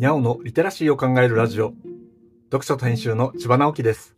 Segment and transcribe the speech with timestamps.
[0.00, 1.74] にゃおのリテラシーを考えるラジオ。
[2.44, 4.16] 読書と編集の千葉直樹です。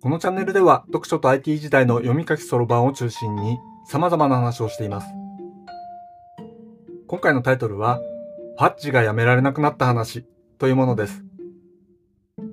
[0.00, 3.58] このチャンネルでは読書と IT 時代の読み書きそろばんを中心に
[3.88, 5.08] 様々な話をしています。
[7.08, 7.98] 今回のタイトルは、
[8.56, 10.24] ファッジがやめられなくなった話
[10.58, 11.24] というものです。
[12.36, 12.44] フ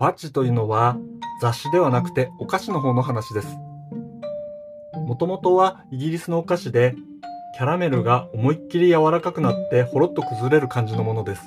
[0.00, 0.98] ァッジというのは
[1.40, 3.56] 雑誌ではなくてお菓子の方の話です。
[5.06, 6.96] もともとはイギリスのお菓子で
[7.54, 11.42] キャラメルが思いっきり柔らかくなってほろっと崩れる感じのものです。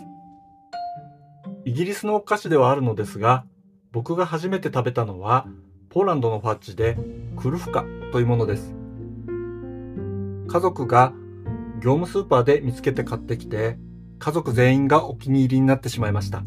[1.64, 3.46] イギリスのお菓子ではあるのですが、
[3.92, 5.48] 僕が初めて食べたのは
[5.90, 6.98] ポーランドのファッジで
[7.38, 8.74] クルフカというものです。
[10.48, 11.14] 家族が
[11.82, 13.78] 業務スーパーで見つけて買ってきて、
[14.20, 16.44] 家族全員がお気に入りになってしまいました。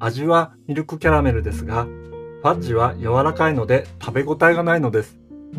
[0.00, 5.18] 味はミルクキャラメルですが、ファッジは柔らかいので食べ応えがないのです。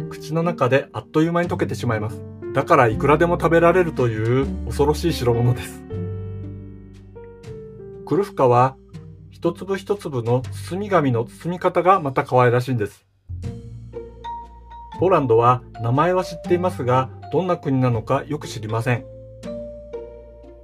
[0.10, 2.22] 口の中であっという間に溶けてしまいます。
[2.60, 5.82] だからいくらでも食べられるという恐ろしい代物です。
[8.06, 8.76] クルフカは
[9.30, 13.06] 一粒一粒の包み紙の包み方がまた可愛らしいんです。
[15.00, 19.06] ポーランドは名前は知っていますが、どんな国なのかよく知りません。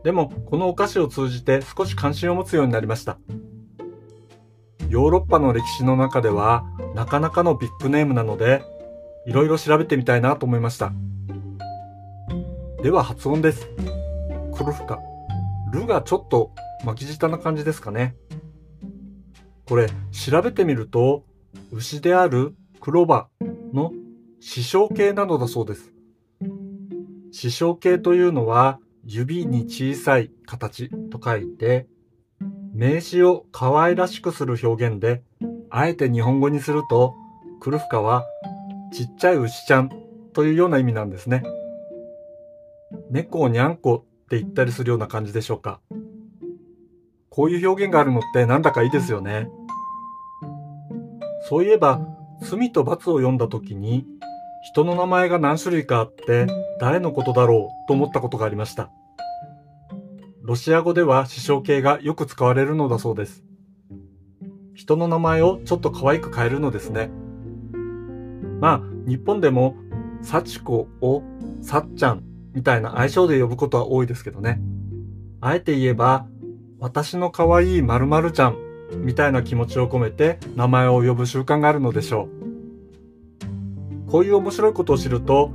[0.04, 3.18] でも、このお菓子を通じて少し関心を持つようになりました。
[4.90, 8.64] ヨーロッパの歴史の中では、なかなかのビッグネームなので、
[9.26, 10.92] いろいろ調べてみたいなと思いました。
[12.86, 13.68] では発音です。
[14.56, 15.00] クルフカ。
[15.74, 16.52] ルがちょっと
[16.86, 18.16] 巻き舌な感じですかね。
[19.66, 21.24] これ、調べてみると、
[21.72, 23.28] 牛であるクロバ
[23.74, 23.92] の
[24.40, 25.94] 視床形なのだそうです。
[27.32, 31.88] 視床形というのは、指に小さい形と書いて、
[32.72, 35.24] 名詞を可愛らしくする表現で、
[35.72, 37.16] あえて日本語にすると、
[37.62, 38.26] クルフカは
[38.94, 39.90] ちっちゃい牛ちゃん
[40.34, 41.42] というような意味なんですね。
[43.10, 45.80] 猫をにゃんこって言ったりするような感じでしょうか。
[47.30, 49.50] こういう表現があるのってなんだかいいですよね。
[51.48, 52.02] そういえば、
[52.42, 54.06] 罪と罰を読んだ時に、
[54.64, 56.48] 人の名前が何種類かあって
[56.80, 58.90] 誰のことだろうと思ったことがありました。
[60.42, 63.44] ロシア語では師匠形がよく使われるのだそうです。
[64.74, 67.10] 人の名前をちょっと可愛く変えるのですね。
[68.60, 69.76] まあ、日本でも、
[70.22, 71.22] 幸子を
[71.62, 72.24] さっちゃん
[72.56, 74.62] みたいな愛称で呼ぶことは多いですけどね。
[75.42, 76.26] あえて言えば、
[76.80, 78.58] 私の可愛い〇〇ちゃん
[79.04, 82.30] みたいな気持ちを込めて名前を呼ぶ習慣があるのでしょ
[84.08, 84.12] う。
[84.12, 85.52] こういう面白いことを知ると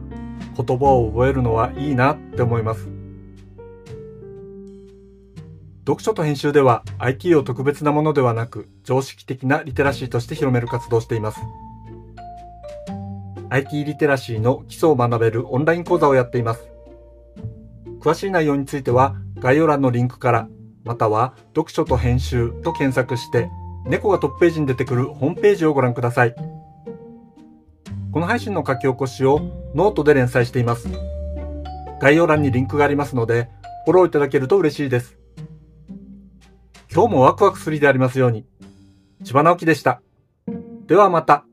[0.56, 2.88] 言葉を覚えるのはいいなって思います。
[5.86, 11.40] 読書と編集では IT を特別なものではなく常識的なリテラシーとして広める活動をしています。
[13.48, 16.69] IT リテラシーの基礎を学べるオンライン講座をやっています。
[18.00, 20.48] 詳しい内容については概要欄のリンクから
[20.84, 23.50] または読書と編集と検索して
[23.84, 26.34] 猫がトップページに出てくるホームページをご覧ください。
[28.12, 29.40] この配信の書き起こしを
[29.74, 30.88] ノートで連載しています。
[32.00, 33.48] 概要欄にリンクがありますので
[33.84, 35.18] フォローいただけると嬉しいです。
[36.92, 38.46] 今日もワクワクするでありますように。
[39.24, 40.02] 千葉直樹でした。
[40.86, 41.44] ではまた。